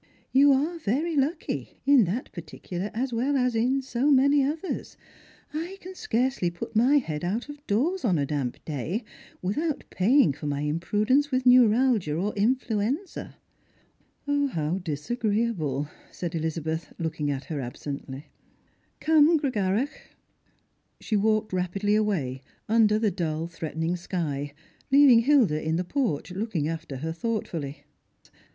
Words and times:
"You 0.31 0.51
are 0.51 0.79
very 0.79 1.15
lucky, 1.15 1.79
in 1.85 2.05
that 2.05 2.31
particular 2.31 2.89
as 2.91 3.13
well 3.13 3.37
as 3.37 3.55
in 3.55 3.83
so 3.83 4.09
many 4.09 4.43
others. 4.43 4.97
I 5.53 5.77
can 5.79 5.93
scarcely 5.93 6.49
put 6.49 6.75
my 6.75 6.97
head 6.97 7.23
out 7.23 7.49
of 7.49 7.67
doors 7.67 8.03
on 8.03 8.17
a 8.17 8.25
damp 8.25 8.65
day 8.65 9.03
without 9.43 9.83
paying 9.91 10.33
for 10.33 10.47
my 10.47 10.61
imprudence 10.61 11.29
with 11.29 11.45
neuralgia 11.45 12.15
or 12.15 12.33
influenza."" 12.33 13.35
How 14.25 14.79
disagi 14.79 15.53
eeable!" 15.55 15.87
said 16.11 16.31
EHzabeth, 16.31 16.93
looking 16.97 17.29
at 17.29 17.43
her 17.43 17.61
absently." 17.61 18.25
Come, 19.01 19.37
Gregarach." 19.39 20.15
She 20.99 21.15
walked 21.15 21.53
rapidly 21.53 21.93
away, 21.93 22.41
under 22.67 22.97
the 22.97 23.11
dull 23.11 23.45
threatening 23.45 23.95
sky, 23.95 24.53
leaving 24.91 25.19
Hilda 25.19 25.61
in 25.61 25.75
the 25.75 25.83
porch, 25.83 26.31
looking 26.31 26.67
after 26.67 26.95
her 26.97 27.11
thoughtfully. 27.13 27.83